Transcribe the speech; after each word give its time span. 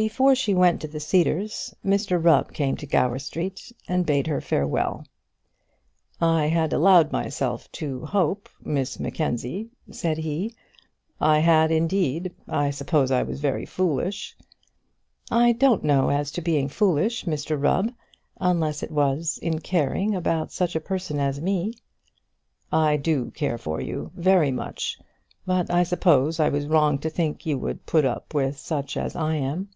Before 0.00 0.34
she 0.34 0.54
went 0.54 0.80
to 0.80 0.88
the 0.88 0.98
Cedars 0.98 1.74
Mr 1.84 2.18
Rubb 2.24 2.54
came 2.54 2.74
to 2.78 2.86
Gower 2.86 3.18
Street 3.18 3.70
and 3.86 4.06
bade 4.06 4.26
her 4.28 4.40
farewell. 4.40 5.04
"I 6.18 6.46
had 6.46 6.72
allowed 6.72 7.12
myself 7.12 7.70
to 7.72 8.06
hope, 8.06 8.48
Miss 8.64 8.98
Mackenzie," 8.98 9.68
said 9.90 10.16
he, 10.16 10.54
"I 11.20 11.40
had, 11.40 11.70
indeed; 11.70 12.32
I 12.48 12.70
suppose 12.70 13.10
I 13.10 13.22
was 13.22 13.40
very 13.40 13.66
foolish." 13.66 14.38
"I 15.30 15.52
don't 15.52 15.84
know 15.84 16.08
as 16.08 16.30
to 16.32 16.40
being 16.40 16.70
foolish, 16.70 17.24
Mr 17.26 17.62
Rubb, 17.62 17.92
unless 18.40 18.82
it 18.82 18.90
was 18.90 19.38
in 19.42 19.58
caring 19.58 20.14
about 20.16 20.50
such 20.50 20.74
a 20.74 20.80
person 20.80 21.18
as 21.20 21.42
me." 21.42 21.74
"I 22.72 22.96
do 22.96 23.30
care 23.32 23.58
for 23.58 23.82
you, 23.82 24.10
very 24.14 24.50
much; 24.50 24.98
but 25.44 25.70
I 25.70 25.82
suppose 25.82 26.40
I 26.40 26.48
was 26.48 26.66
wrong 26.68 26.96
to 27.00 27.10
think 27.10 27.44
you 27.44 27.58
would 27.58 27.84
put 27.84 28.06
up 28.06 28.32
with 28.32 28.56
such 28.58 28.96
as 28.96 29.14
I 29.14 29.34
am. 29.34 29.68